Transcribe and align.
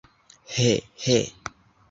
He, 0.47 0.83
he! 0.95 1.35